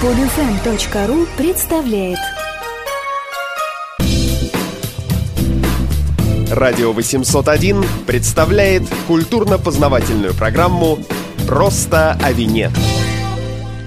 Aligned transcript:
Подфм.ру 0.00 1.26
представляет 1.36 2.16
Радио 6.50 6.92
801 6.92 7.84
представляет 8.06 8.84
культурно-познавательную 9.06 10.32
программу 10.32 11.00
«Просто 11.46 12.12
о 12.12 12.32
вине». 12.32 12.70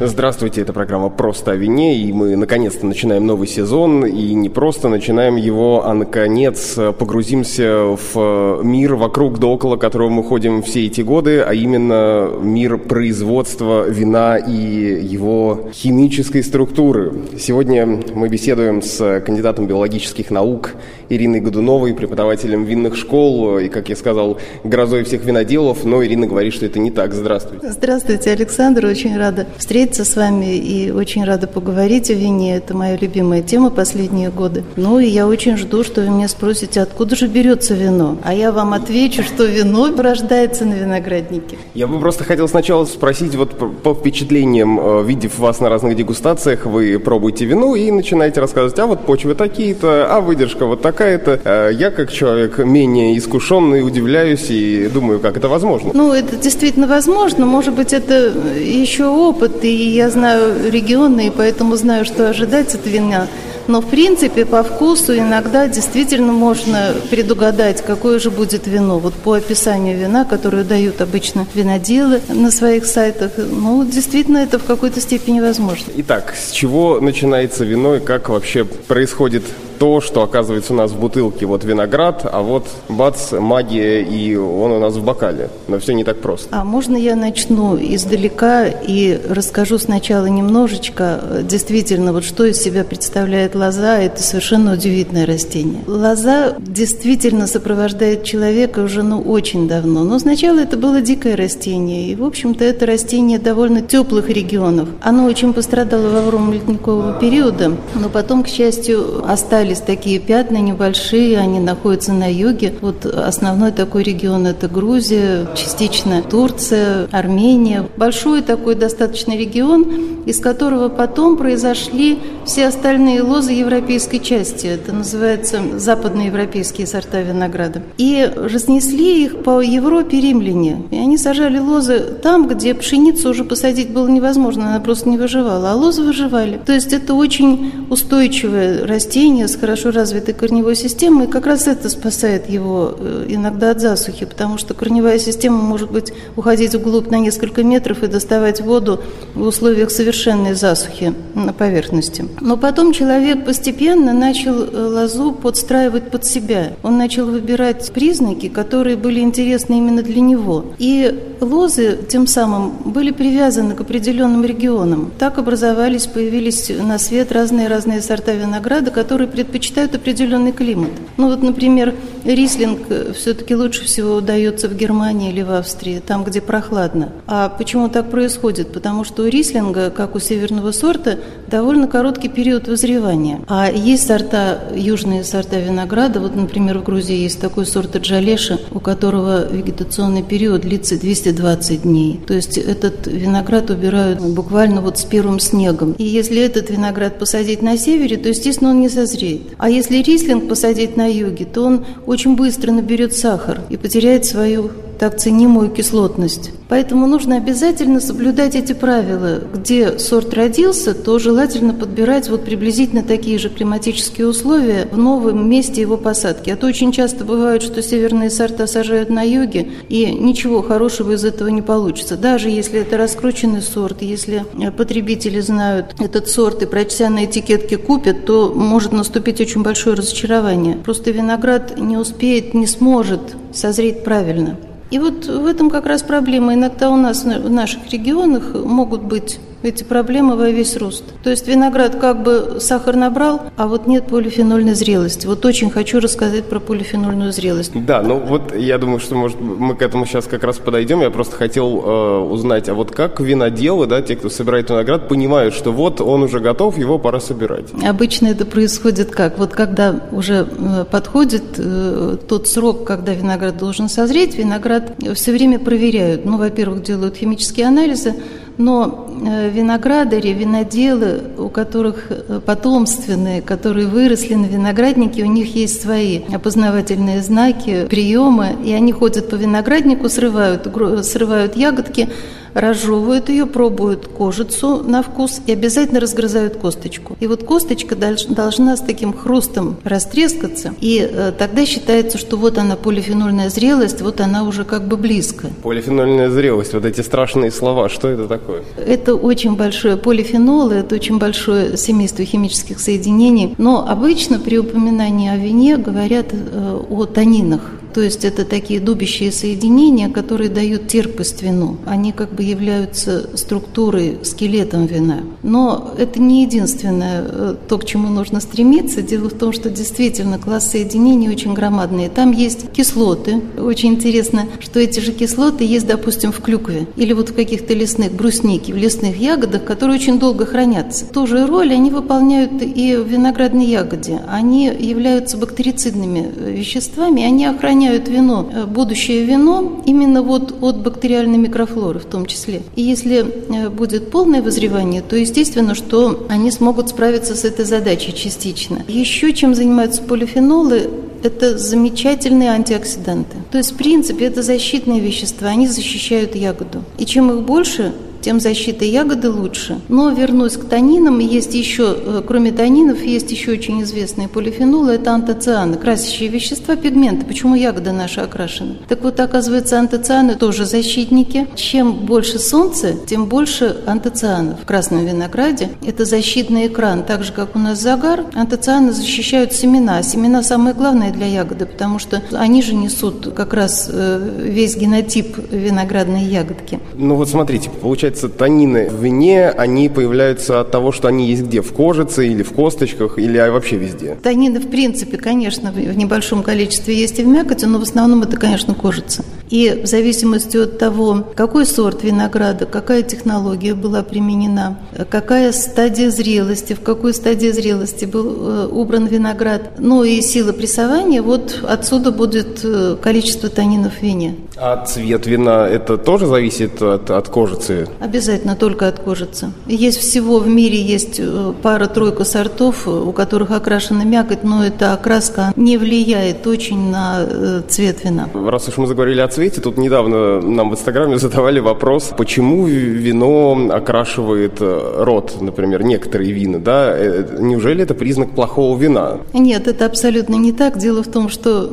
Здравствуйте, 0.06 0.60
это 0.62 0.74
программа 0.74 1.10
«Просто 1.10 1.52
о 1.52 1.56
вине», 1.56 1.96
и 1.98 2.12
мы 2.12 2.36
наконец-то 2.36 2.86
начинаем 2.86 3.26
новый 3.26 3.48
сезон, 3.48 4.06
и 4.06 4.34
не 4.34 4.50
просто 4.50 4.90
начинаем 4.90 5.38
его, 5.38 5.86
а 5.86 5.94
наконец 5.94 6.78
погрузимся 7.00 7.96
в 8.14 8.62
мир 8.64 8.96
вокруг 8.96 9.40
да 9.40 9.48
около 9.48 9.78
которого 9.78 10.10
мы 10.10 10.24
ходим 10.24 10.62
все 10.62 10.88
эти 10.88 11.00
годы, 11.00 11.40
а 11.40 11.54
именно 11.54 12.30
мир 12.42 12.78
производства 12.80 13.88
вина 13.88 14.36
и 14.36 14.52
его 14.52 15.70
химической 15.72 16.44
структуры. 16.44 17.14
Сегодня 17.40 17.86
мы 18.14 18.28
беседуем 18.28 18.82
с 18.82 19.22
кандидатом 19.22 19.68
биологических 19.68 20.32
наук 20.32 20.72
Ириной 21.08 21.40
Годуновой, 21.40 21.94
преподавателем 21.94 22.66
винных 22.66 22.98
школ, 22.98 23.60
и, 23.60 23.70
как 23.70 23.88
я 23.88 23.96
сказал, 23.96 24.38
грозой 24.66 25.06
всех 25.06 25.24
виноделов, 25.24 25.86
но 25.86 26.04
Ирина 26.04 26.28
говорит, 26.28 26.54
что 26.54 26.66
это 26.66 26.80
не 26.80 26.92
так. 26.92 27.14
Здравствуйте. 27.14 27.72
Здравствуйте, 27.72 28.32
Александр, 28.32 28.86
очень 28.86 29.18
рада 29.18 29.48
встретиться 29.58 29.93
встретиться 29.94 30.06
с 30.06 30.16
вами 30.16 30.58
и 30.58 30.92
очень 30.92 31.24
рада 31.24 31.46
поговорить 31.46 32.10
о 32.10 32.14
вине. 32.14 32.58
Это 32.58 32.76
моя 32.76 32.98
любимая 32.98 33.44
тема 33.44 33.70
последние 33.70 34.32
годы. 34.32 34.64
Ну 34.76 35.00
и 35.00 35.06
я 35.06 35.28
очень 35.28 35.56
жду, 35.56 35.84
что 35.84 36.02
вы 36.02 36.10
меня 36.10 36.28
спросите, 36.28 36.82
откуда 36.82 37.16
же 37.16 37.28
берется 37.28 37.76
вино. 37.76 38.18
А 38.24 38.34
я 38.34 38.52
вам 38.52 38.74
отвечу, 38.74 39.22
что 39.24 39.46
вино 39.46 39.94
рождается 39.96 40.66
на 40.66 40.74
винограднике. 40.74 41.58
Я 41.76 41.88
бы 41.88 42.00
просто 42.00 42.24
хотел 42.24 42.48
сначала 42.48 42.86
спросить, 42.86 43.36
вот 43.36 43.52
по 43.84 43.94
впечатлениям, 43.94 44.80
э, 44.80 45.04
видев 45.04 45.38
вас 45.38 45.60
на 45.60 45.70
разных 45.70 45.96
дегустациях, 45.96 46.66
вы 46.66 46.98
пробуете 46.98 47.46
вино 47.46 47.76
и 47.76 47.92
начинаете 47.92 48.42
рассказывать, 48.42 48.80
а 48.80 48.88
вот 48.88 49.06
почвы 49.06 49.36
такие-то, 49.36 50.08
а 50.10 50.22
выдержка 50.22 50.66
вот 50.66 50.82
такая-то. 50.82 51.40
Э, 51.44 51.70
я, 51.72 51.92
как 51.92 52.12
человек 52.12 52.58
менее 52.58 53.16
искушенный, 53.18 53.86
удивляюсь 53.86 54.50
и 54.50 54.90
думаю, 54.92 55.20
как 55.20 55.38
это 55.38 55.48
возможно. 55.48 55.92
Ну, 55.94 56.12
это 56.14 56.36
действительно 56.36 56.88
возможно. 56.88 57.46
Может 57.46 57.76
быть, 57.76 57.94
это 57.94 58.34
еще 58.60 59.06
опыт, 59.06 59.64
и 59.64 59.83
я 59.86 60.10
знаю 60.10 60.72
регионы, 60.72 61.28
и 61.28 61.30
поэтому 61.30 61.76
знаю, 61.76 62.06
что 62.06 62.30
ожидать 62.30 62.76
от 62.76 62.86
вина. 62.86 63.28
Но, 63.68 63.80
в 63.82 63.86
принципе, 63.86 64.46
по 64.46 64.62
вкусу 64.62 65.18
иногда 65.18 65.68
действительно 65.68 66.34
можно 66.34 66.94
предугадать, 67.10 67.82
какое 67.82 68.20
же 68.20 68.30
будет 68.30 68.68
вино. 68.68 69.00
Вот 69.00 69.14
по 69.14 69.34
описанию 69.34 69.98
вина, 69.98 70.26
которое 70.26 70.64
дают 70.64 71.00
обычно 71.02 71.48
виноделы 71.54 72.22
на 72.28 72.52
своих 72.52 72.86
сайтах, 72.86 73.32
ну, 73.38 73.86
действительно, 73.86 74.40
это 74.40 74.60
в 74.60 74.66
какой-то 74.66 75.00
степени 75.00 75.40
возможно. 75.40 75.86
Итак, 75.96 76.34
с 76.38 76.52
чего 76.52 77.00
начинается 77.00 77.64
вино 77.64 77.96
и 77.96 78.00
как 78.00 78.30
вообще 78.30 78.66
происходит 78.66 79.44
то, 79.84 80.00
что 80.00 80.24
оказывается 80.24 80.72
у 80.72 80.78
нас 80.78 80.92
в 80.92 80.98
бутылке. 80.98 81.46
Вот 81.46 81.66
виноград, 81.66 82.22
а 82.24 82.42
вот 82.42 82.68
бац, 82.88 83.34
магия, 83.34 84.02
и 84.02 84.34
он 84.34 84.72
у 84.72 84.80
нас 84.80 84.94
в 84.94 85.04
бокале. 85.04 85.50
Но 85.68 85.78
все 85.78 85.94
не 85.94 86.06
так 86.06 86.22
просто. 86.22 86.48
А 86.52 86.64
можно 86.64 86.96
я 86.96 87.18
начну 87.18 87.76
издалека 87.76 88.66
и 88.68 89.20
расскажу 89.30 89.78
сначала 89.80 90.28
немножечко, 90.28 91.20
действительно, 91.44 92.14
вот 92.14 92.24
что 92.24 92.46
из 92.46 92.62
себя 92.62 92.86
представляет 92.86 93.56
лоза. 93.56 93.98
Это 94.00 94.24
совершенно 94.24 94.72
удивительное 94.72 95.26
растение. 95.26 95.82
Лоза 95.86 96.56
действительно 96.60 97.46
сопровождает 97.46 98.24
человека 98.24 98.80
уже 98.80 99.04
ну, 99.04 99.20
очень 99.20 99.68
давно. 99.68 100.06
Но 100.06 100.18
сначала 100.18 100.60
это 100.60 100.78
было 100.78 101.02
дикое 101.02 101.36
растение. 101.36 102.08
И, 102.08 102.16
в 102.16 102.24
общем-то, 102.24 102.64
это 102.64 102.86
растение 102.86 103.38
довольно 103.38 103.82
теплых 103.82 104.30
регионов. 104.30 104.88
Оно 105.02 105.26
очень 105.26 105.52
пострадало 105.52 106.08
во 106.08 106.22
время 106.22 106.54
ледникового 106.54 107.20
периода, 107.20 107.74
но 107.96 108.08
потом, 108.08 108.44
к 108.44 108.48
счастью, 108.48 109.30
остались 109.30 109.73
остались 109.74 109.80
такие 109.80 110.20
пятна 110.20 110.58
небольшие, 110.58 111.38
они 111.38 111.60
находятся 111.60 112.14
на 112.14 112.32
юге. 112.32 112.74
Вот 112.82 113.06
основной 113.06 113.72
такой 113.72 114.04
регион– 114.04 114.48
это 114.48 114.68
Грузия, 114.68 115.48
частично 115.56 116.22
Турция, 116.22 117.08
Армения. 117.12 117.86
Большой 117.98 118.42
такой 118.42 118.76
достаточно 118.76 119.36
регион, 119.36 120.24
из 120.26 120.40
которого 120.40 120.90
потом 120.90 121.38
произошли 121.38 122.20
все 122.46 122.68
остальные 122.68 123.22
лозы 123.24 123.52
европейской 123.52 124.20
части. 124.20 124.68
Это 124.68 124.94
называется 124.94 125.60
западноевропейские 125.78 126.88
сорта 126.88 127.22
винограда. 127.22 127.82
И 127.98 128.30
разнесли 128.36 129.26
их 129.26 129.44
по 129.44 129.62
Европе 129.62 130.20
римляне. 130.20 130.84
И 130.92 130.98
они 130.98 131.18
сажали 131.18 131.60
лозы 131.60 132.00
там, 132.22 132.48
где 132.48 132.74
пшеницу 132.74 133.30
уже 133.30 133.44
посадить 133.44 133.92
было 133.92 134.08
невозможно, 134.08 134.70
она 134.70 134.80
просто 134.80 135.10
не 135.10 135.18
выживала, 135.18 135.72
а 135.72 135.76
лозы 135.76 136.04
выживали. 136.04 136.60
То 136.66 136.74
есть 136.74 136.94
это 136.94 137.14
очень 137.14 137.86
устойчивое 137.90 138.86
растение 138.86 139.48
с 139.48 139.56
хорошо 139.64 139.92
развитой 139.92 140.34
корневой 140.34 140.76
системой, 140.76 141.26
и 141.26 141.30
как 141.30 141.46
раз 141.46 141.68
это 141.68 141.88
спасает 141.88 142.50
его 142.50 142.98
э, 143.00 143.28
иногда 143.30 143.72
от 143.72 143.80
засухи, 143.80 144.26
потому 144.26 144.58
что 144.58 144.74
корневая 144.74 145.18
система 145.20 145.56
может 145.56 145.90
быть 145.90 146.12
уходить 146.36 146.76
вглубь 146.76 147.10
на 147.10 147.18
несколько 147.18 147.64
метров 147.64 148.04
и 148.04 148.08
доставать 148.08 148.60
воду 148.60 149.00
в 149.34 149.48
условиях 149.48 149.90
совершенной 149.90 150.54
засухи 150.54 151.14
на 151.34 151.54
поверхности. 151.54 152.26
Но 152.42 152.58
потом 152.58 152.92
человек 152.92 153.46
постепенно 153.46 154.12
начал 154.12 154.66
э, 154.66 154.86
лозу 154.86 155.32
подстраивать 155.32 156.12
под 156.12 156.26
себя. 156.26 156.74
Он 156.84 156.98
начал 156.98 157.26
выбирать 157.28 157.90
признаки, 157.94 158.50
которые 158.50 158.98
были 158.98 159.22
интересны 159.22 159.78
именно 159.78 160.04
для 160.04 160.20
него. 160.20 160.66
И 160.78 161.33
лозы 161.44 162.00
тем 162.10 162.28
самым 162.28 162.72
были 162.86 163.12
привязаны 163.12 163.76
к 163.76 163.82
определенным 163.82 164.44
регионам. 164.44 165.12
Так 165.18 165.38
образовались, 165.38 166.08
появились 166.08 166.70
на 166.70 166.98
свет 166.98 167.32
разные-разные 167.32 168.02
сорта 168.02 168.34
винограда, 168.34 168.92
которые 168.92 169.28
предпочитают 169.28 169.96
определенный 169.96 170.52
климат. 170.52 170.92
Ну 171.18 171.28
вот, 171.28 171.42
например, 171.44 171.94
рислинг 172.24 172.80
э, 172.90 173.14
все-таки 173.14 173.56
лучше 173.56 173.86
всего 173.86 174.16
удается 174.16 174.68
в 174.68 174.76
Германии 174.76 175.32
или 175.32 175.42
в 175.42 175.52
Австрии, 175.52 176.02
там, 176.06 176.24
где 176.24 176.42
прохладно. 176.42 177.12
А 177.28 177.50
почему 177.50 177.90
так 177.90 178.10
происходит? 178.10 178.72
Потому 178.74 179.04
что 179.04 179.24
у 179.24 179.28
рислинга, 179.28 179.90
как 179.90 180.16
у 180.16 180.20
северного 180.20 180.72
сорта, 180.72 181.20
довольно 181.48 181.88
короткий 181.88 182.30
период 182.30 182.68
вызревания. 182.68 183.42
А 183.48 183.70
есть 183.70 184.08
сорта, 184.08 184.60
южные 184.76 185.24
сорта 185.24 185.60
винограда, 185.60 186.20
вот, 186.20 186.36
например, 186.36 186.80
в 186.80 186.84
Грузии 186.84 187.16
есть 187.16 187.40
такой 187.40 187.66
сорт 187.66 187.96
Джалеша, 187.96 188.60
у 188.72 188.80
которого 188.80 189.52
вегетационный 189.52 190.24
период 190.24 190.62
длится 190.62 190.98
220 191.36 191.82
дней. 191.84 192.20
То 192.26 192.34
есть 192.34 192.58
этот 192.58 193.08
виноград 193.08 193.70
убирают 193.70 194.20
буквально 194.20 194.82
вот 194.82 194.98
с 194.98 195.04
первым 195.04 195.40
снегом. 195.40 195.94
И 195.94 196.04
если 196.04 196.42
этот 196.42 196.70
виноград 196.70 197.20
посадить 197.20 197.62
на 197.62 197.78
севере, 197.78 198.18
то, 198.18 198.30
естественно, 198.30 198.72
он 198.72 198.82
не 198.82 198.90
созреет. 198.90 199.42
А 199.58 199.70
если 199.70 199.98
рислинг 199.98 200.48
посадить 200.48 200.98
на 200.98 201.08
юге, 201.12 201.46
то 201.46 201.64
он 201.64 201.86
очень 202.06 202.36
быстро 202.36 202.72
наберет 202.72 203.14
сахар 203.14 203.62
и 203.70 203.78
потеряет 203.78 204.26
свою 204.26 204.72
так 205.04 205.18
ценимую 205.18 205.70
кислотность. 205.70 206.52
Поэтому 206.70 207.08
нужно 207.08 207.36
обязательно 207.36 208.00
соблюдать 208.00 208.56
эти 208.56 208.72
правила. 208.72 209.42
Где 209.54 210.00
сорт 210.00 210.34
родился, 210.34 210.94
то 210.94 211.20
желательно 211.20 211.74
подбирать 211.74 212.30
вот 212.30 212.46
приблизительно 212.46 213.04
такие 213.04 213.38
же 213.38 213.50
климатические 213.50 214.28
условия 214.28 214.88
в 214.90 214.98
новом 214.98 215.50
месте 215.50 215.82
его 215.82 215.98
посадки. 215.98 216.50
А 216.52 216.56
то 216.56 216.68
очень 216.68 216.94
часто 216.94 217.26
бывает, 217.26 217.64
что 217.64 217.84
северные 217.84 218.30
сорта 218.30 218.66
сажают 218.66 219.10
на 219.10 219.24
юге, 219.24 219.72
и 219.90 220.06
ничего 220.06 220.62
хорошего 220.62 221.12
из 221.12 221.26
этого 221.26 221.50
не 221.50 221.62
получится. 221.62 222.16
Даже 222.16 222.50
если 222.50 222.80
это 222.80 222.96
раскрученный 222.96 223.62
сорт, 223.62 224.04
если 224.04 224.46
потребители 224.78 225.42
знают 225.42 225.96
этот 226.00 226.30
сорт 226.30 226.64
и 226.64 226.66
прочтя 226.66 227.10
на 227.10 227.26
этикетке 227.26 227.76
купят, 227.76 228.26
то 228.26 228.54
может 228.56 228.94
наступить 228.94 229.42
очень 229.42 229.64
большое 229.64 229.98
разочарование. 229.98 230.78
Просто 230.78 231.12
виноград 231.12 231.78
не 231.78 231.98
успеет, 231.98 232.54
не 232.54 232.68
сможет 232.68 233.20
созреть 233.52 234.06
правильно. 234.06 234.58
И 234.94 235.00
вот 235.00 235.26
в 235.26 235.48
этом 235.48 235.72
как 235.72 235.88
раз 235.88 236.04
проблема. 236.04 236.54
Иногда 236.54 236.92
у 236.92 236.96
нас 236.96 237.24
в 237.24 237.50
наших 237.50 237.90
регионах 237.90 238.54
могут 238.54 239.02
быть 239.02 239.40
эти 239.64 239.84
проблемы 239.84 240.36
во 240.36 240.50
весь 240.50 240.78
рост. 240.78 241.04
То 241.24 241.30
есть 241.30 241.48
виноград 241.48 241.96
как 241.96 242.24
бы 242.24 242.58
сахар 242.60 242.96
набрал, 242.96 243.42
а 243.58 243.68
вот 243.68 243.88
нет 243.88 244.08
полифенольной 244.08 244.74
зрелости. 244.74 245.26
Вот 245.26 245.46
очень 245.46 245.70
хочу 245.70 246.00
рассказать 246.00 246.46
про 246.46 246.60
полифенольную 246.60 247.32
зрелость. 247.32 247.72
Да, 247.74 248.02
ну 248.02 248.20
вот 248.20 248.56
я 248.56 248.78
думаю, 248.78 249.00
что 249.00 249.16
может 249.16 249.40
мы 249.40 249.76
к 249.76 249.82
этому 249.82 250.06
сейчас 250.06 250.26
как 250.26 250.44
раз 250.44 250.58
подойдем. 250.58 251.02
Я 251.02 251.10
просто 251.10 251.36
хотел 251.36 251.82
э, 251.84 252.18
узнать, 252.20 252.70
а 252.70 252.74
вот 252.74 252.92
как 252.92 253.20
виноделы, 253.20 253.88
да, 253.88 254.02
те, 254.02 254.16
кто 254.16 254.30
собирает 254.30 254.70
виноград, 254.70 255.08
понимают, 255.08 255.54
что 255.54 255.72
вот 255.72 256.02
он 256.02 256.24
уже 256.24 256.40
готов, 256.40 256.78
его 256.78 257.00
пора 257.00 257.20
собирать? 257.20 257.66
Обычно 257.84 258.28
это 258.28 258.46
происходит 258.46 259.12
как? 259.12 259.38
Вот 259.38 259.54
когда 259.54 260.02
уже 260.12 260.48
э, 260.58 260.86
подходит 260.90 261.44
э, 261.58 262.18
тот 262.28 262.48
срок, 262.48 262.86
когда 262.86 263.14
виноград 263.14 263.58
должен 263.58 263.90
созреть, 263.90 264.38
виноград 264.38 264.94
все 265.16 265.32
время 265.32 265.60
проверяют. 265.60 266.26
Ну, 266.26 266.38
во-первых, 266.38 266.84
делают 266.84 267.18
химические 267.18 267.68
анализы, 267.68 268.16
но 268.58 269.08
э, 269.26 269.50
виноградари, 269.50 270.30
виноделы, 270.30 271.22
у 271.38 271.50
которых 271.50 272.08
э, 272.10 272.40
потомственные, 272.46 273.42
которые 273.42 273.88
выросли 273.88 274.36
на 274.36 274.46
винограднике, 274.46 275.24
у 275.24 275.28
них 275.28 275.56
есть 275.56 275.82
свои 275.82 276.22
опознавательные 276.32 277.22
знаки, 277.22 277.88
приемы, 277.90 278.56
и 278.64 278.74
они 278.74 278.92
ходят 278.92 279.30
по 279.30 279.36
винограднику, 279.36 280.10
срывают, 280.10 280.68
срывают 281.06 281.56
ягодки, 281.56 282.10
разжевывают 282.54 283.30
ее, 283.30 283.46
пробуют 283.46 284.08
кожицу 284.08 284.84
на 284.84 285.04
вкус 285.04 285.42
и 285.46 285.52
обязательно 285.52 286.00
разгрызают 286.00 286.58
косточку. 286.58 287.18
И 287.20 287.28
вот 287.28 287.44
косточка 287.44 287.96
должна 287.96 288.78
с 288.78 288.82
таким 288.82 289.14
хрустом 289.14 289.78
растрескаться, 289.84 290.74
и 290.80 291.08
э, 291.10 291.32
тогда 291.38 291.66
считается, 291.66 292.18
что 292.18 292.38
вот 292.38 292.58
она 292.58 292.76
полифенольная 292.76 293.50
зрелость, 293.50 294.02
вот 294.02 294.22
она 294.22 294.44
уже 294.44 294.64
как 294.64 294.88
бы 294.88 294.98
близко. 294.98 295.48
Полифенольная 295.62 296.30
зрелость, 296.30 296.74
вот 296.74 296.86
эти 296.86 297.02
страшные 297.02 297.52
слова, 297.52 297.90
что 297.90 298.08
это 298.08 298.28
такое? 298.28 298.64
Это 298.78 299.16
очень 299.16 299.56
большое 299.56 299.98
полифенолы, 299.98 300.76
это 300.76 300.96
очень 300.96 301.18
большое 301.18 301.78
семейство 301.78 302.26
химических 302.26 302.80
соединений, 302.80 303.56
но 303.58 303.88
обычно 303.88 304.40
при 304.40 304.58
упоминании 304.58 305.30
о 305.30 305.38
вине 305.38 305.78
говорят 305.78 306.28
э, 306.32 306.80
о 306.90 307.06
танинах. 307.06 307.72
То 307.94 308.02
есть 308.02 308.26
это 308.26 308.44
такие 308.44 308.80
дубящие 308.80 309.32
соединения, 309.32 310.10
которые 310.10 310.50
дают 310.50 310.88
терпость 310.88 311.44
вину. 311.44 311.78
Они 311.86 312.12
как 312.12 312.34
бы 312.34 312.44
являются 312.44 313.30
структурой, 313.38 314.18
скелетом 314.24 314.86
вина. 314.86 315.20
Но 315.44 315.94
это 315.98 316.20
не 316.20 316.44
единственное 316.44 317.24
э, 317.24 317.56
то, 317.68 317.78
к 317.78 317.86
чему 317.86 318.10
нужно 318.10 318.40
стремиться. 318.40 319.02
Дело 319.02 319.30
в 319.30 319.34
том, 319.34 319.54
что 319.54 319.70
действительно 319.70 320.40
класс 320.40 320.72
соединений 320.72 321.30
очень 321.30 321.54
громадный. 321.54 322.10
Там 322.10 322.32
есть 322.32 322.72
кислоты. 322.72 323.42
Очень 323.58 323.94
интересно, 323.94 324.48
что 324.60 324.80
эти 324.80 325.00
же 325.00 325.12
кислоты 325.12 325.64
есть, 325.64 325.86
допустим, 325.86 326.32
в 326.32 326.42
клюкве 326.42 326.88
или 326.96 327.14
вот 327.14 327.30
в 327.30 327.36
каких-то 327.36 327.74
лесных 327.74 328.12
бруснике, 328.14 328.74
в 328.74 328.78
лесных 328.78 329.18
ягодах, 329.18 329.64
которые 329.64 330.00
очень 330.00 330.18
долго 330.18 330.46
хранятся. 330.46 331.06
Ту 331.06 331.28
же 331.28 331.46
роль 331.46 331.74
они 331.74 331.92
выполняют 331.92 332.52
и 332.62 332.96
в 332.96 333.08
виноградной 333.08 333.66
ягоде. 333.66 334.22
Они 334.28 334.66
являются 334.66 335.38
бактерицидными 335.38 336.32
э, 336.36 336.52
веществами, 336.52 337.24
они 337.24 337.46
охраняют 337.46 337.83
охраняют 337.84 338.08
вино, 338.08 338.50
э, 338.54 338.66
будущее 338.66 339.26
вино, 339.26 339.82
именно 339.86 340.22
вот 340.22 340.56
от 340.62 340.78
бактериальной 340.78 341.38
микрофлоры 341.38 342.00
в 342.00 342.06
том 342.06 342.26
числе. 342.26 342.62
И 342.76 342.82
если 342.82 343.26
э, 343.26 343.70
будет 343.70 344.12
полное 344.12 344.42
вызревание, 344.42 345.02
то 345.02 345.16
естественно, 345.16 345.76
что 345.76 346.26
они 346.30 346.52
смогут 346.52 346.90
справиться 346.90 347.36
с 347.36 347.44
этой 347.46 347.66
задачей 347.66 348.14
частично. 348.14 348.84
Еще 348.88 349.34
чем 349.34 349.56
занимаются 349.56 350.02
полифенолы, 350.02 350.90
это 351.24 351.58
замечательные 351.58 352.50
антиоксиданты. 352.50 353.38
То 353.52 353.58
есть, 353.58 353.72
в 353.72 353.76
принципе, 353.78 354.26
это 354.26 354.42
защитные 354.42 355.00
вещества, 355.00 355.50
они 355.50 355.68
защищают 355.68 356.36
ягоду. 356.36 356.84
И 356.98 357.06
чем 357.06 357.32
их 357.32 357.46
больше, 357.46 357.94
тем 358.24 358.40
защита 358.40 358.86
ягоды 358.86 359.30
лучше. 359.30 359.82
Но 359.90 360.10
вернусь 360.10 360.58
к 360.58 360.66
танинам, 360.66 361.20
есть 361.20 361.54
еще, 361.54 361.96
э, 361.96 362.22
кроме 362.26 362.52
танинов, 362.52 363.04
есть 363.04 363.32
еще 363.32 363.52
очень 363.52 363.84
известные 363.84 364.28
полифенолы, 364.28 364.94
это 364.94 365.12
антоцианы, 365.12 365.78
красящие 365.78 366.30
вещества, 366.30 366.76
пигменты. 366.76 367.26
Почему 367.26 367.56
ягода 367.56 367.92
наша 367.92 368.24
окрашена? 368.24 368.76
Так 368.88 369.04
вот, 369.04 369.20
оказывается, 369.20 369.78
антоцианы 369.78 370.36
тоже 370.36 370.66
защитники. 370.66 371.48
Чем 371.56 372.06
больше 372.06 372.40
солнца, 372.40 372.94
тем 372.94 373.26
больше 373.26 373.78
антоцианов. 373.86 374.62
В 374.62 374.66
красном 374.66 375.06
винограде 375.06 375.70
это 375.86 376.06
защитный 376.06 376.68
экран. 376.68 377.04
Так 377.04 377.24
же, 377.24 377.34
как 377.34 377.56
у 377.56 377.60
нас 377.60 377.82
загар, 377.82 378.26
антоцианы 378.34 378.94
защищают 378.94 379.54
семена. 379.54 380.02
Семена 380.02 380.44
самое 380.44 380.74
главное 380.74 381.12
для 381.12 381.26
ягоды, 381.26 381.66
потому 381.66 382.00
что 382.00 382.22
они 382.32 382.62
же 382.62 382.74
несут 382.74 383.34
как 383.36 383.54
раз 383.54 383.90
э, 383.92 384.30
весь 384.44 384.78
генотип 384.78 385.38
виноградной 385.52 386.24
ягодки. 386.24 386.80
Ну 386.96 387.16
вот 387.16 387.28
смотрите, 387.28 387.70
получается, 387.70 388.13
получается, 388.14 388.30
танины 388.30 388.90
в 388.90 389.04
вине, 389.04 389.50
они 389.50 389.90
появляются 389.90 390.60
от 390.60 390.72
того, 390.72 390.92
что 390.92 391.08
они 391.08 391.28
есть 391.28 391.44
где? 391.44 391.62
В 391.62 391.74
кожице 391.74 392.28
или 392.28 392.44
в 392.44 392.54
косточках, 392.54 393.18
или 393.18 393.38
вообще 393.50 393.78
везде? 393.78 394.16
Танины, 394.22 394.60
в 394.60 394.70
принципе, 394.70 395.18
конечно, 395.18 395.72
в 395.72 395.98
небольшом 395.98 396.44
количестве 396.44 396.96
есть 396.96 397.20
и 397.20 397.24
в 397.24 397.28
мякоти, 397.28 397.66
но 397.66 397.80
в 397.80 397.84
основном 397.84 398.22
это, 398.24 398.38
конечно, 398.38 398.76
кожица. 398.76 399.24
И 399.54 399.82
в 399.84 399.86
зависимости 399.86 400.58
от 400.58 400.80
того, 400.80 401.26
какой 401.36 401.68
сорт 401.68 402.04
винограда, 402.04 402.66
какая 402.66 403.04
технология 403.04 403.76
была 403.76 404.02
применена, 404.02 404.80
какая 405.12 405.52
стадия 405.52 406.10
зрелости, 406.10 406.74
в 406.74 406.82
какой 406.82 407.14
стадии 407.14 407.52
зрелости 407.52 408.06
был 408.06 408.36
э, 408.36 408.68
убран 408.72 409.06
виноград, 409.06 409.74
ну 409.78 410.04
и 410.04 410.22
сила 410.22 410.54
прессования, 410.54 411.22
вот 411.22 411.60
отсюда 411.70 412.12
будет 412.12 412.62
э, 412.64 412.98
количество 413.00 413.48
танинов 413.48 413.94
в 414.00 414.02
вине. 414.02 414.38
А 414.58 414.84
цвет 414.86 415.28
вина, 415.28 415.68
это 415.68 416.00
тоже 416.00 416.26
зависит 416.26 416.82
от, 416.82 417.12
от 417.12 417.30
кожицы? 417.30 417.88
Обязательно 418.00 418.56
только 418.56 418.88
от 418.88 418.98
кожицы. 418.98 419.52
Есть 419.68 420.00
всего 420.00 420.40
в 420.40 420.48
мире 420.48 420.82
есть 420.82 421.20
э, 421.20 421.54
пара-тройка 421.62 422.24
сортов, 422.24 422.88
у 422.88 423.12
которых 423.12 423.52
окрашена 423.52 424.04
мякоть, 424.04 424.44
но 424.44 424.66
эта 424.66 424.94
окраска 424.94 425.54
не 425.56 425.78
влияет 425.78 426.48
очень 426.48 426.90
на 426.90 427.62
цвет 427.68 428.04
вина. 428.04 428.30
Раз 428.34 428.68
уж 428.68 428.78
мы 428.78 428.88
заговорили 428.88 429.22
о 429.22 429.28
цвете, 429.28 429.43
тут 429.50 429.78
недавно 429.78 430.42
нам 430.42 430.70
в 430.70 430.74
Инстаграме 430.74 431.18
задавали 431.20 431.60
вопрос, 431.60 432.12
почему 432.18 432.66
вино 432.66 433.70
окрашивает 433.72 434.54
рот, 434.60 435.38
например, 435.42 435.84
некоторые 435.84 436.32
вина, 436.32 436.60
да? 436.60 436.98
Неужели 437.40 437.84
это 437.84 437.94
признак 437.94 438.32
плохого 438.32 438.78
вина? 438.78 439.20
Нет, 439.34 439.68
это 439.68 439.86
абсолютно 439.86 440.36
не 440.36 440.52
так. 440.52 440.78
Дело 440.78 441.04
в 441.04 441.08
том, 441.08 441.30
что 441.30 441.68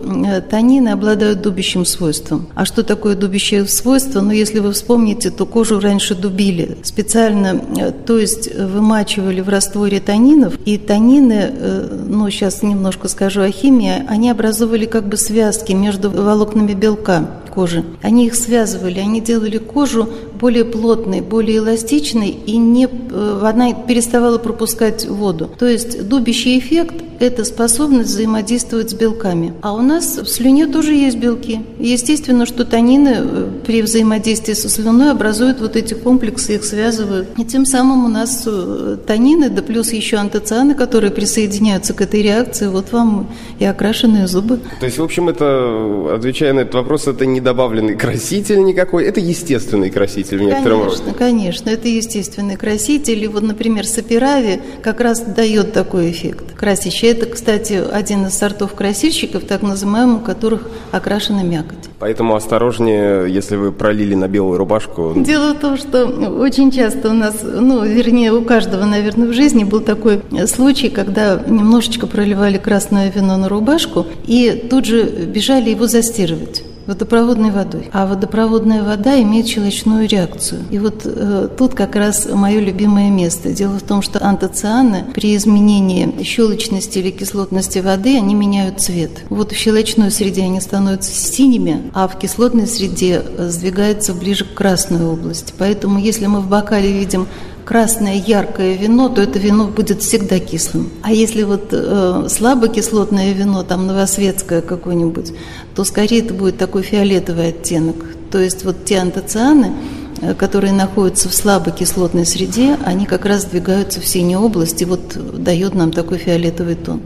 танины 0.50 0.90
обладают 0.90 1.42
дубящим 1.42 1.84
свойством. 1.84 2.46
А 2.54 2.64
что 2.64 2.82
такое 2.82 3.14
дубящее 3.14 3.66
свойство? 3.66 4.20
Ну, 4.20 4.32
если 4.32 4.60
вы 4.60 4.72
вспомните, 4.72 5.30
то 5.30 5.46
кожу 5.46 5.80
раньше 5.80 6.14
дубили 6.14 6.78
специально, 6.82 7.60
э, 7.78 7.92
то 7.92 8.18
есть 8.18 8.54
вымачивали 8.54 9.40
в 9.40 9.48
растворе 9.48 10.00
танинов, 10.00 10.54
и 10.64 10.78
танины, 10.78 11.50
э, 11.50 12.04
ну, 12.08 12.28
сейчас 12.30 12.62
немножко 12.62 13.08
скажу 13.08 13.42
о 13.42 13.50
химии, 13.50 14.04
они 14.08 14.30
образовывали 14.30 14.86
как 14.86 15.08
бы 15.08 15.16
связки 15.16 15.72
между 15.72 16.10
волокнами 16.10 16.74
белка 16.74 17.26
кожи. 17.50 17.84
Они 18.02 18.26
их 18.26 18.34
связывали, 18.34 19.00
они 19.00 19.20
делали 19.20 19.58
кожу 19.58 20.08
более 20.40 20.64
плотной, 20.64 21.20
более 21.20 21.58
эластичной, 21.58 22.30
и 22.30 22.56
не, 22.56 22.86
э, 22.86 23.40
она 23.42 23.72
переставала 23.74 24.38
пропускать 24.38 25.06
воду. 25.06 25.50
То 25.58 25.66
есть 25.66 26.08
дубящий 26.08 26.58
эффект– 26.58 26.94
это 27.20 27.44
способность 27.44 28.08
взаимодействовать 28.08 28.90
с 28.90 28.94
белками. 28.94 29.52
А 29.60 29.74
у 29.74 29.82
нас 29.82 30.16
в 30.16 30.26
слюне 30.26 30.66
тоже 30.66 30.94
есть 30.94 31.18
белки. 31.18 31.60
Естественно, 31.78 32.46
что 32.46 32.64
танины 32.64 33.16
э, 33.18 33.48
при 33.66 33.82
взаимодействии 33.82 34.54
со 34.54 34.70
слюной 34.70 35.10
образуют 35.10 35.60
вот 35.60 35.76
эти 35.76 35.92
комплексы, 35.92 36.54
их 36.54 36.64
связывают. 36.64 37.28
И 37.36 37.44
тем 37.44 37.66
самым 37.66 38.06
у 38.06 38.08
нас 38.08 38.44
э, 38.46 38.96
танины, 39.06 39.50
да 39.50 39.60
плюс 39.60 39.92
еще 39.92 40.16
антоцианы, 40.16 40.74
которые 40.74 41.10
присоединяются 41.10 41.92
к 41.92 42.00
этой 42.00 42.22
реакции, 42.22 42.68
вот 42.68 42.92
вам 42.92 43.28
и 43.58 43.64
окрашенные 43.66 44.26
зубы. 44.26 44.58
То 44.80 44.86
есть, 44.86 44.98
в 44.98 45.02
общем, 45.02 45.28
это, 45.28 46.14
отвечая 46.14 46.54
на 46.54 46.60
этот 46.60 46.74
вопрос, 46.74 47.06
это 47.06 47.26
не 47.26 47.40
добавленный 47.40 47.96
краситель 47.96 48.64
никакой, 48.64 49.04
это 49.04 49.20
естественный 49.20 49.90
краситель 49.90 50.29
в 50.36 50.40
некотором 50.40 50.80
конечно, 50.80 51.04
роде. 51.04 51.18
Конечно, 51.18 51.70
это 51.70 51.88
естественный 51.88 52.56
краситель. 52.56 53.24
И 53.24 53.28
вот, 53.28 53.42
например, 53.42 53.86
саперави 53.86 54.60
как 54.82 55.00
раз 55.00 55.20
дает 55.20 55.72
такой 55.72 56.10
эффект 56.10 56.54
красящий. 56.56 57.08
Это, 57.08 57.26
кстати, 57.26 57.82
один 57.90 58.26
из 58.26 58.34
сортов 58.34 58.74
красильщиков, 58.74 59.44
так 59.44 59.62
называемых, 59.62 60.22
у 60.22 60.24
которых 60.24 60.68
окрашена 60.92 61.42
мякоть. 61.42 61.88
Поэтому 61.98 62.34
осторожнее, 62.34 63.32
если 63.32 63.56
вы 63.56 63.72
пролили 63.72 64.14
на 64.14 64.28
белую 64.28 64.58
рубашку. 64.58 65.14
Дело 65.16 65.54
в 65.54 65.58
том, 65.58 65.76
что 65.76 66.06
очень 66.06 66.70
часто 66.70 67.10
у 67.10 67.14
нас, 67.14 67.36
ну, 67.42 67.84
вернее, 67.84 68.32
у 68.32 68.42
каждого, 68.42 68.84
наверное, 68.84 69.28
в 69.28 69.32
жизни 69.32 69.64
был 69.64 69.80
такой 69.80 70.20
случай, 70.46 70.88
когда 70.90 71.42
немножечко 71.46 72.06
проливали 72.06 72.58
красное 72.58 73.10
вино 73.10 73.36
на 73.36 73.48
рубашку 73.48 74.06
и 74.26 74.66
тут 74.70 74.84
же 74.84 75.04
бежали 75.04 75.70
его 75.70 75.86
застирывать 75.86 76.62
водопроводной 76.90 77.52
водой. 77.52 77.88
А 77.92 78.04
водопроводная 78.06 78.82
вода 78.82 79.20
имеет 79.22 79.46
щелочную 79.46 80.08
реакцию. 80.08 80.62
И 80.70 80.78
вот 80.78 81.02
э, 81.04 81.48
тут 81.56 81.74
как 81.74 81.94
раз 81.94 82.28
мое 82.30 82.58
любимое 82.58 83.10
место. 83.10 83.52
Дело 83.52 83.78
в 83.78 83.82
том, 83.82 84.02
что 84.02 84.24
антоцианы 84.24 85.06
при 85.14 85.36
изменении 85.36 86.22
щелочности 86.24 86.98
или 86.98 87.10
кислотности 87.10 87.78
воды, 87.78 88.16
они 88.16 88.34
меняют 88.34 88.80
цвет. 88.80 89.10
Вот 89.30 89.52
в 89.52 89.56
щелочной 89.56 90.10
среде 90.10 90.42
они 90.42 90.60
становятся 90.60 91.12
синими, 91.12 91.90
а 91.94 92.08
в 92.08 92.18
кислотной 92.18 92.66
среде 92.66 93.22
сдвигаются 93.38 94.12
ближе 94.12 94.44
к 94.44 94.54
красной 94.54 95.06
области. 95.06 95.54
Поэтому 95.56 96.00
если 96.00 96.26
мы 96.26 96.40
в 96.40 96.48
бокале 96.48 96.90
видим 96.90 97.28
красное 97.70 98.16
яркое 98.16 98.74
вино, 98.74 99.08
то 99.08 99.22
это 99.22 99.38
вино 99.38 99.68
будет 99.68 100.02
всегда 100.02 100.40
кислым. 100.40 100.90
А 101.02 101.12
если 101.12 101.44
вот 101.44 101.68
э, 101.70 102.26
слабокислотное 102.28 103.32
вино, 103.32 103.62
там 103.62 103.86
новосветское 103.86 104.60
какое-нибудь, 104.60 105.32
то 105.76 105.84
скорее 105.84 106.18
это 106.18 106.34
будет 106.34 106.58
такой 106.58 106.82
фиолетовый 106.82 107.50
оттенок. 107.50 107.94
То 108.32 108.40
есть 108.40 108.64
вот 108.64 108.84
те 108.84 108.98
антоцианы, 108.98 109.72
э, 110.20 110.34
которые 110.34 110.72
находятся 110.72 111.28
в 111.28 111.34
слабокислотной 111.34 112.26
среде, 112.26 112.76
они 112.84 113.06
как 113.06 113.24
раз 113.24 113.44
двигаются 113.44 114.00
в 114.00 114.04
синюю 114.04 114.40
область 114.40 114.82
и 114.82 114.84
вот 114.84 115.16
дает 115.40 115.76
нам 115.76 115.92
такой 115.92 116.18
фиолетовый 116.18 116.74
тон. 116.74 117.00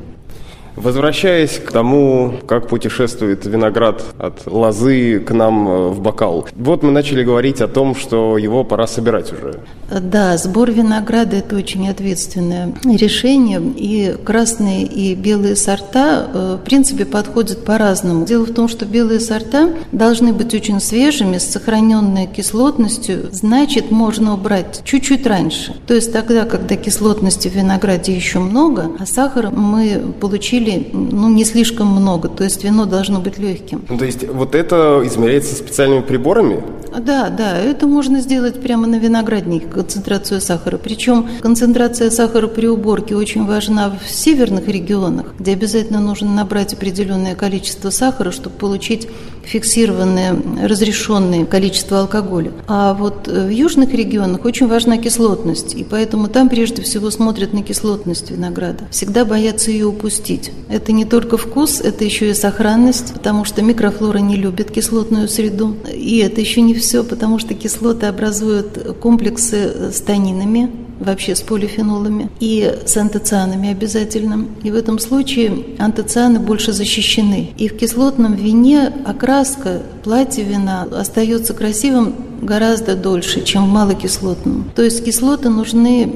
Возвращаясь 0.77 1.59
к 1.59 1.71
тому, 1.71 2.35
как 2.47 2.69
путешествует 2.69 3.47
виноград 3.47 4.03
от 4.19 4.47
лозы 4.47 5.21
к 5.21 5.31
нам 5.31 5.69
э, 5.69 5.89
в 5.89 6.01
бокал. 6.01 6.49
Вот 6.55 6.83
мы 6.83 6.91
начали 6.91 7.23
говорить 7.23 7.61
о 7.61 7.69
том, 7.69 7.95
что 7.95 8.39
его 8.39 8.65
пора 8.65 8.87
собирать 8.87 9.33
уже. 9.33 9.61
Да, 9.91 10.37
сбор 10.37 10.73
винограда– 10.73 11.37
это 11.39 11.57
очень 11.57 11.89
ответственное 11.89 12.75
решение. 12.85 13.63
И 13.77 14.17
красные 14.25 14.85
и 14.85 15.15
белые 15.15 15.55
сорта, 15.57 16.29
э, 16.33 16.59
в 16.61 16.65
принципе, 16.65 17.05
подходят 17.05 17.65
по-разному. 17.65 18.27
Дело 18.27 18.45
в 18.45 18.53
том, 18.53 18.69
что 18.69 18.85
белые 18.85 19.21
сорта 19.21 19.71
должны 19.93 20.33
быть 20.33 20.55
очень 20.55 20.81
свежими, 20.81 21.39
с 21.39 21.53
сохраненной 21.53 22.27
кислотностью. 22.27 23.29
Значит, 23.31 23.91
можно 23.91 24.35
убрать 24.35 24.83
чуть-чуть 24.85 25.27
раньше. 25.27 25.75
То 25.87 25.95
есть 25.95 26.13
тогда, 26.13 26.45
когда 26.45 26.77
кислотности 26.77 27.49
в 27.49 27.55
винограде 27.55 28.15
еще 28.15 28.41
много, 28.41 28.91
а 28.99 29.07
сахара 29.07 29.51
мы 29.51 30.03
получили 30.21 30.64
получили 30.65 30.87
ну, 30.93 31.29
не 31.29 31.45
слишком 31.45 31.89
много, 31.89 32.29
то 32.29 32.45
есть 32.45 32.65
вино 32.65 32.87
должно 32.87 33.21
быть 33.21 33.39
легким. 33.39 33.83
Ну, 33.89 33.99
то 33.99 34.05
есть 34.05 34.27
вот 34.29 34.55
это 34.55 35.03
измеряется 35.05 35.55
специальными 35.55 36.01
приборами? 36.01 36.63
Да, 36.99 37.29
да, 37.29 37.59
это 37.59 37.87
можно 37.87 38.21
сделать 38.21 38.61
прямо 38.61 38.87
на 38.87 38.97
винограднике, 38.97 39.67
концентрацию 39.67 40.41
сахара. 40.41 40.79
Причем 40.79 41.29
концентрация 41.41 42.11
сахара 42.11 42.47
при 42.47 42.67
уборке 42.67 43.17
очень 43.17 43.47
важна 43.47 43.91
в 43.91 44.09
северных 44.11 44.69
регионах, 44.69 45.35
где 45.39 45.53
обязательно 45.53 46.01
нужно 46.01 46.33
набрать 46.33 46.73
определенное 46.73 47.35
количество 47.35 47.91
сахара, 47.91 48.31
чтобы 48.31 48.57
получить 48.57 49.09
фиксированное, 49.43 50.37
разрешенное 50.63 51.45
количество 51.45 52.01
алкоголя. 52.01 52.53
А 52.67 52.95
вот 52.95 53.29
в 53.29 53.49
южных 53.49 53.93
регионах 53.93 54.45
очень 54.45 54.69
важна 54.69 54.97
кислотность, 54.97 55.75
и 55.75 55.85
поэтому 55.85 56.29
там 56.29 56.49
прежде 56.49 56.83
всего 56.83 57.11
смотрят 57.11 57.53
на 57.53 57.63
кислотность 57.63 58.31
винограда. 58.31 58.85
Всегда 58.91 59.25
боятся 59.25 59.71
ее 59.71 59.87
упустить. 59.87 60.51
Это 60.69 60.93
не 60.93 61.05
только 61.05 61.37
вкус, 61.37 61.81
это 61.81 62.05
еще 62.05 62.31
и 62.31 62.35
сохранность, 62.35 63.13
потому 63.13 63.45
что 63.45 63.63
микрофлора 63.63 64.19
не 64.19 64.37
любит 64.37 64.71
кислотную 64.71 65.29
среду. 65.29 65.77
И 65.93 66.19
это 66.19 66.41
еще 66.41 66.63
не 66.63 66.75
все, 66.75 66.84
потому 67.05 67.39
что 67.39 67.55
кислоты 67.55 68.07
образуют 68.07 68.97
комплексы 69.01 69.91
с 69.93 70.01
танинами, 70.01 70.71
вообще 71.01 71.35
с 71.35 71.43
полифенолами 71.43 72.31
и 72.41 72.79
с 72.87 72.97
антоцианами 72.97 73.71
обязательно. 73.71 74.47
И 74.63 74.71
в 74.71 74.75
этом 74.75 74.99
случае 74.99 75.65
антоцианы 75.79 76.39
больше 76.39 76.73
защищены. 76.73 77.51
И 77.59 77.69
в 77.69 77.77
кислотном 77.77 78.35
вине 78.35 78.93
окраска 79.05 79.83
платья 80.03 80.45
вина 80.45 80.87
остается 80.93 81.55
красивым 81.55 82.15
гораздо 82.43 82.95
дольше, 82.95 83.43
чем 83.43 83.67
в 83.67 83.73
малокислотном. 83.73 84.71
То 84.75 84.83
есть 84.83 85.05
кислоты 85.05 85.49
нужны 85.49 86.13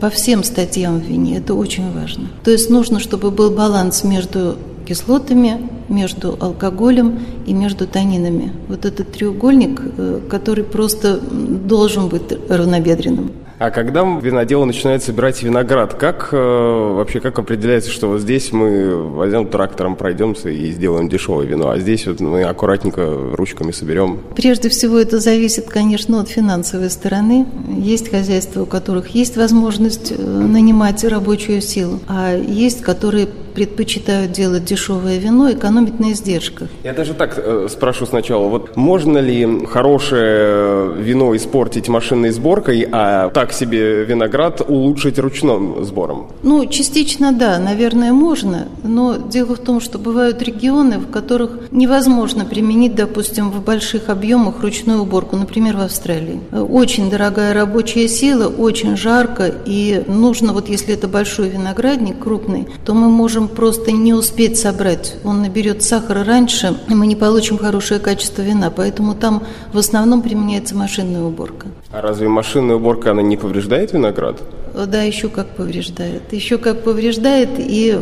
по 0.00 0.10
всем 0.10 0.44
статьям 0.44 1.00
в 1.00 1.04
вине, 1.04 1.38
это 1.38 1.54
очень 1.54 1.90
важно. 1.92 2.28
То 2.44 2.50
есть 2.50 2.70
нужно, 2.70 3.00
чтобы 3.00 3.30
был 3.30 3.50
баланс 3.50 4.04
между 4.04 4.56
кислотами, 4.86 5.68
между 5.90 6.36
алкоголем 6.40 7.18
и 7.46 7.52
между 7.52 7.86
танинами. 7.86 8.52
Вот 8.68 8.84
этот 8.84 9.12
треугольник, 9.12 9.80
э, 9.98 10.20
который 10.30 10.64
просто 10.64 11.20
должен 11.20 12.08
быть 12.08 12.22
равнобедренным. 12.48 13.32
А 13.60 13.70
когда 13.70 14.04
виноделы 14.04 14.64
начинают 14.64 15.02
собирать 15.02 15.42
виноград, 15.42 15.92
как 15.92 16.30
э, 16.32 16.36
вообще 16.36 17.20
как 17.20 17.38
определяется, 17.38 17.90
что 17.90 18.08
вот 18.08 18.22
здесь 18.22 18.52
мы 18.52 18.96
возьмем 18.96 19.48
трактором, 19.48 19.96
пройдемся 19.96 20.48
и 20.48 20.70
сделаем 20.70 21.10
дешевое 21.10 21.44
вино, 21.44 21.68
а 21.68 21.78
здесь 21.78 22.06
вот 22.06 22.20
мы 22.20 22.42
аккуратненько 22.44 23.06
ручками 23.34 23.70
соберем? 23.72 24.20
Прежде 24.34 24.70
всего 24.70 24.96
это 24.96 25.18
зависит, 25.18 25.66
конечно, 25.68 26.20
от 26.20 26.30
финансовой 26.30 26.88
стороны. 26.88 27.46
Есть 27.76 28.10
хозяйства, 28.10 28.62
у 28.62 28.66
которых 28.66 29.08
есть 29.08 29.36
возможность 29.36 30.10
э, 30.10 30.16
нанимать 30.18 31.04
рабочую 31.04 31.60
силу, 31.60 32.00
а 32.08 32.34
есть, 32.34 32.80
которые 32.80 33.26
предпочитают 33.26 34.32
делать 34.32 34.64
дешевое 34.64 35.18
вино, 35.18 35.52
экономить 35.52 35.79
на 35.80 36.12
издержках. 36.12 36.68
Я 36.84 36.92
даже 36.92 37.14
так 37.14 37.34
э, 37.36 37.68
спрошу 37.70 38.06
сначала, 38.06 38.48
вот 38.48 38.76
можно 38.76 39.18
ли 39.18 39.66
хорошее 39.66 40.92
вино 40.94 41.34
испортить 41.36 41.88
машинной 41.88 42.30
сборкой, 42.30 42.86
а 42.90 43.30
так 43.30 43.52
себе 43.52 44.04
виноград 44.04 44.60
улучшить 44.66 45.18
ручным 45.18 45.84
сбором? 45.84 46.28
Ну, 46.42 46.66
частично 46.66 47.32
да, 47.32 47.58
наверное, 47.58 48.12
можно, 48.12 48.68
но 48.84 49.16
дело 49.16 49.56
в 49.56 49.58
том, 49.58 49.80
что 49.80 49.98
бывают 49.98 50.42
регионы, 50.42 50.98
в 50.98 51.10
которых 51.10 51.70
невозможно 51.70 52.44
применить, 52.44 52.94
допустим, 52.94 53.50
в 53.50 53.64
больших 53.64 54.08
объемах 54.08 54.60
ручную 54.62 55.00
уборку, 55.02 55.36
например, 55.36 55.76
в 55.76 55.80
Австралии. 55.80 56.40
Очень 56.52 57.10
дорогая 57.10 57.54
рабочая 57.54 58.08
сила, 58.08 58.48
очень 58.48 58.96
жарко, 58.96 59.52
и 59.66 60.04
нужно, 60.06 60.52
вот 60.52 60.68
если 60.68 60.94
это 60.94 61.08
большой 61.08 61.48
виноградник, 61.48 62.18
крупный, 62.18 62.68
то 62.84 62.94
мы 62.94 63.08
можем 63.08 63.30
можем 63.30 63.46
просто 63.48 63.92
не 63.92 64.12
успеть 64.12 64.58
собрать. 64.58 65.14
Он 65.24 65.42
наберет 65.42 65.59
сахара 65.82 66.24
раньше, 66.24 66.76
и 66.88 66.94
мы 66.94 67.06
не 67.06 67.16
получим 67.16 67.58
хорошее 67.58 68.00
качество 68.00 68.42
вина. 68.42 68.70
Поэтому 68.70 69.14
там 69.14 69.42
в 69.72 69.78
основном 69.78 70.22
применяется 70.22 70.74
машинная 70.74 71.22
уборка. 71.22 71.68
А 71.92 72.00
разве 72.00 72.28
машинная 72.28 72.76
уборка, 72.76 73.10
она 73.10 73.22
не 73.22 73.36
повреждает 73.36 73.92
виноград? 73.92 74.40
Да, 74.86 75.02
еще 75.02 75.28
как 75.28 75.48
повреждает. 75.48 76.32
Еще 76.32 76.58
как 76.58 76.82
повреждает. 76.82 77.50
И 77.58 77.98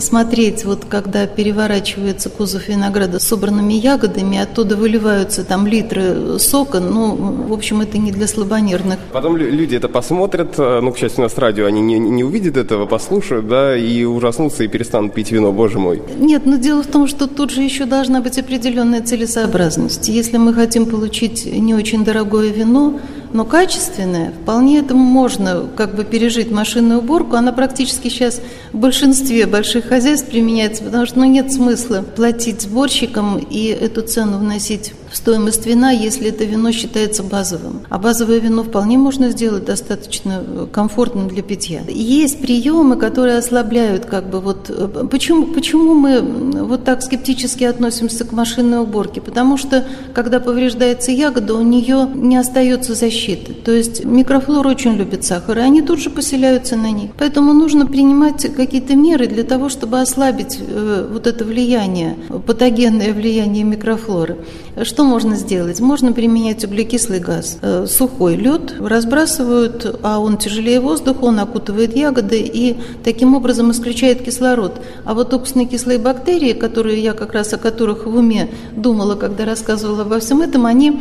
смотреть, 0.00 0.64
вот 0.64 0.84
когда 0.88 1.26
переворачивается 1.26 2.30
кузов 2.30 2.68
винограда 2.68 3.18
с 3.18 3.26
собранными 3.26 3.74
ягодами, 3.74 4.38
оттуда 4.38 4.76
выливаются 4.76 5.44
там 5.44 5.66
литры 5.66 6.38
сока, 6.38 6.80
ну, 6.80 7.14
в 7.48 7.52
общем, 7.52 7.80
это 7.80 7.98
не 7.98 8.12
для 8.12 8.26
слабонервных. 8.26 8.98
Потом 9.12 9.36
люди 9.36 9.76
это 9.76 9.88
посмотрят, 9.88 10.54
э, 10.58 10.80
ну, 10.80 10.92
к 10.92 10.98
счастью, 10.98 11.20
у 11.20 11.22
нас 11.24 11.36
радио, 11.38 11.66
они 11.66 11.80
не, 11.80 11.98
не 11.98 12.24
увидят 12.24 12.56
этого, 12.56 12.86
послушают, 12.86 13.48
да, 13.48 13.76
и 13.76 14.04
ужаснутся, 14.04 14.64
и 14.64 14.68
перестанут 14.68 15.14
пить 15.14 15.30
вино, 15.30 15.52
боже 15.52 15.78
мой. 15.78 16.02
Нет, 16.18 16.46
но 16.46 16.56
дело 16.56 16.82
в 16.82 16.86
том, 16.86 17.06
что 17.06 17.26
тут 17.26 17.50
же 17.50 17.62
еще 17.62 17.84
должна 17.84 18.20
быть 18.20 18.38
определенная 18.38 19.02
целесообразность. 19.02 20.08
Если 20.08 20.36
мы 20.36 20.54
хотим 20.54 20.86
получить 20.86 21.46
не 21.46 21.74
очень 21.74 22.04
дорогое 22.04 22.48
вино, 22.48 23.00
но 23.32 23.44
качественная, 23.44 24.32
вполне 24.32 24.80
это 24.80 24.94
можно 24.94 25.68
как 25.76 25.94
бы 25.94 26.04
пережить 26.04 26.50
машинную 26.50 27.00
уборку. 27.00 27.36
Она 27.36 27.52
практически 27.52 28.08
сейчас 28.08 28.40
в 28.72 28.76
большинстве 28.76 29.46
больших 29.46 29.86
хозяйств 29.86 30.28
применяется, 30.28 30.82
потому 30.82 31.06
что 31.06 31.20
ну, 31.20 31.24
нет 31.26 31.52
смысла 31.52 32.02
платить 32.02 32.62
сборщикам 32.62 33.38
и 33.38 33.66
эту 33.66 34.02
цену 34.02 34.38
вносить 34.38 34.94
стоимость 35.12 35.66
вина, 35.66 35.90
если 35.90 36.28
это 36.28 36.44
вино 36.44 36.72
считается 36.72 37.22
базовым. 37.22 37.82
А 37.88 37.98
базовое 37.98 38.38
вино 38.38 38.62
вполне 38.62 38.98
можно 38.98 39.30
сделать 39.30 39.64
достаточно 39.64 40.42
э, 40.46 40.66
комфортным 40.72 41.28
для 41.28 41.42
питья. 41.42 41.82
Есть 41.88 42.40
приемы, 42.40 42.96
которые 42.96 43.38
ослабляют 43.38 44.06
как 44.06 44.28
бы 44.30 44.40
вот... 44.40 44.70
Э, 44.70 45.06
почему, 45.10 45.46
почему 45.46 45.94
мы 45.94 46.20
вот 46.20 46.84
так 46.84 47.02
скептически 47.02 47.64
относимся 47.64 48.24
к 48.24 48.32
машинной 48.32 48.80
уборке? 48.80 49.20
Потому 49.20 49.56
что, 49.56 49.84
когда 50.14 50.40
повреждается 50.40 51.10
ягода, 51.10 51.54
у 51.54 51.62
нее 51.62 52.08
не 52.14 52.36
остается 52.36 52.94
защиты. 52.94 53.52
То 53.52 53.72
есть 53.72 54.04
микрофлор 54.04 54.66
очень 54.66 54.94
любит 54.94 55.24
сахар, 55.24 55.58
и 55.58 55.62
они 55.62 55.82
тут 55.82 56.00
же 56.00 56.10
поселяются 56.10 56.76
на 56.76 56.90
ней. 56.90 57.10
Поэтому 57.18 57.52
нужно 57.52 57.86
принимать 57.86 58.54
какие-то 58.54 58.94
меры 58.94 59.26
для 59.26 59.42
того, 59.42 59.68
чтобы 59.68 60.00
ослабить 60.00 60.58
э, 60.60 61.08
вот 61.10 61.26
это 61.26 61.44
влияние, 61.44 62.16
патогенное 62.46 63.12
влияние 63.12 63.64
микрофлоры. 63.64 64.38
Что 64.82 64.99
что 65.00 65.06
можно 65.06 65.34
сделать? 65.34 65.80
Можно 65.80 66.12
применять 66.12 66.62
углекислый 66.62 67.20
газ. 67.20 67.56
Э, 67.62 67.86
сухой 67.88 68.36
лед 68.36 68.74
разбрасывают, 68.78 69.98
а 70.02 70.18
он 70.18 70.36
тяжелее 70.36 70.78
воздуха, 70.78 71.24
он 71.24 71.38
окутывает 71.38 71.96
ягоды 71.96 72.38
и 72.38 72.76
таким 73.02 73.34
образом 73.34 73.70
исключает 73.70 74.20
кислород. 74.20 74.82
А 75.06 75.14
вот 75.14 75.32
уксусные 75.32 75.64
кислые 75.64 75.98
бактерии, 75.98 76.52
которые 76.52 77.02
я 77.02 77.14
как 77.14 77.32
раз 77.32 77.54
о 77.54 77.56
которых 77.56 78.04
в 78.04 78.14
уме 78.14 78.50
думала, 78.76 79.14
когда 79.14 79.46
рассказывала 79.46 80.02
обо 80.02 80.20
всем 80.20 80.42
этом, 80.42 80.66
они 80.66 81.00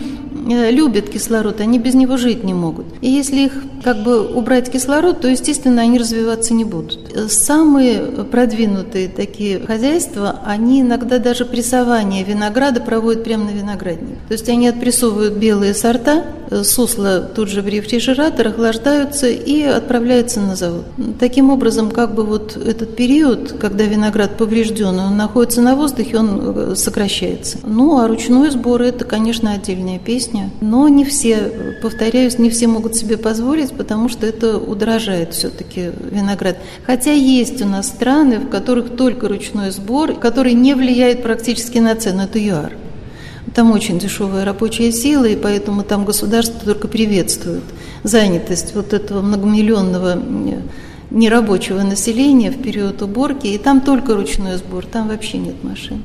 любят 0.55 1.09
кислород, 1.09 1.61
они 1.61 1.79
без 1.79 1.93
него 1.93 2.17
жить 2.17 2.43
не 2.43 2.53
могут. 2.53 2.85
И 3.01 3.09
если 3.09 3.41
их 3.45 3.53
как 3.83 4.03
бы 4.03 4.27
убрать 4.27 4.71
кислород, 4.71 5.21
то, 5.21 5.27
естественно, 5.27 5.81
они 5.81 5.99
развиваться 5.99 6.53
не 6.53 6.65
будут. 6.65 7.31
Самые 7.31 7.99
продвинутые 8.31 9.07
такие 9.07 9.59
хозяйства, 9.59 10.39
они 10.45 10.81
иногда 10.81 11.19
даже 11.19 11.45
прессование 11.45 12.23
винограда 12.23 12.81
проводят 12.81 13.23
прямо 13.23 13.45
на 13.45 13.51
винограднике. 13.51 14.15
То 14.27 14.33
есть 14.33 14.49
они 14.49 14.67
отпрессовывают 14.67 15.35
белые 15.35 15.73
сорта, 15.73 16.23
э, 16.23 16.38
сусла 16.63 17.19
тут 17.19 17.49
же 17.49 17.61
в 17.61 17.67
рефрижератор, 17.67 18.47
охлаждаются 18.47 19.27
и 19.27 19.61
отправляются 19.63 20.39
на 20.39 20.55
завод. 20.55 20.85
Таким 21.19 21.49
образом, 21.49 21.91
как 21.91 22.13
бы 22.13 22.23
вот 22.23 22.57
этот 22.57 22.95
период, 22.95 23.53
когда 23.59 23.85
виноград 23.85 24.37
поврежден, 24.37 24.99
он 24.99 25.17
находится 25.17 25.61
на 25.61 25.75
воздухе, 25.75 26.17
он 26.17 26.41
э, 26.41 26.75
сокращается. 26.75 27.59
Ну, 27.63 27.99
а 27.99 28.07
ручной 28.07 28.51
сбор– 28.51 28.81
это, 28.83 29.05
конечно, 29.05 29.51
отдельная 29.51 29.99
песня. 29.99 30.49
Но 30.61 30.87
не 30.87 31.05
все, 31.05 31.77
повторяюсь, 31.81 32.39
не 32.39 32.49
все 32.49 32.67
могут 32.67 32.95
себе 32.95 33.17
позволить, 33.17 33.71
потому 33.71 34.09
что 34.09 34.25
это 34.25 34.57
удорожает 34.57 35.33
все-таки 35.33 35.91
виноград. 36.11 36.57
Хотя 36.85 37.11
есть 37.11 37.61
у 37.61 37.65
нас 37.65 37.87
страны, 37.87 38.39
в 38.39 38.49
которых 38.49 38.95
только 38.95 39.27
ручной 39.27 39.71
сбор, 39.71 40.13
который 40.15 40.53
не 40.53 40.73
влияет 40.73 41.23
практически 41.23 41.77
на 41.77 41.95
цену. 41.95 42.23
Это 42.23 42.39
ЮАР. 42.39 42.88
Там 43.53 43.71
очень 43.71 43.99
дешевая 43.99 44.45
рабочая 44.45 44.91
сила, 44.91 45.25
и 45.25 45.35
поэтому 45.35 45.83
там 45.83 46.05
государство 46.05 46.59
только 46.59 46.87
приветствует 46.87 47.63
занятость 48.03 48.75
вот 48.75 48.93
этого 48.93 49.21
многомиллионного 49.21 50.21
нерабочего 51.09 51.81
населения 51.81 52.51
в 52.51 52.61
период 52.61 53.01
уборки, 53.01 53.47
и 53.47 53.57
там 53.57 53.81
только 53.81 54.13
ручной 54.13 54.57
сбор, 54.57 54.85
там 54.85 55.07
вообще 55.07 55.37
нет 55.37 55.63
машин. 55.63 56.03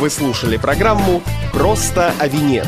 Вы 0.00 0.10
слушали 0.10 0.56
программу 0.56 1.22
«Просто 1.52 2.12
о 2.18 2.28
вине». 2.28 2.64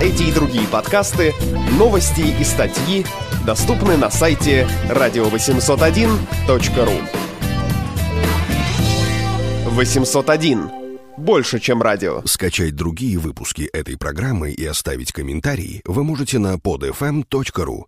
Эти 0.00 0.24
и 0.24 0.32
другие 0.32 0.66
подкасты, 0.66 1.34
новости 1.78 2.34
и 2.40 2.44
статьи 2.44 3.04
доступны 3.44 3.98
на 3.98 4.10
сайте 4.10 4.66
radio801.ru 4.88 7.29
801. 9.80 10.70
Больше, 11.16 11.58
чем 11.58 11.80
радио. 11.80 12.20
Скачать 12.26 12.76
другие 12.76 13.16
выпуски 13.18 13.62
этой 13.72 13.96
программы 13.96 14.50
и 14.50 14.62
оставить 14.66 15.10
комментарии 15.10 15.80
вы 15.86 16.04
можете 16.04 16.38
на 16.38 16.56
podfm.ru. 16.56 17.84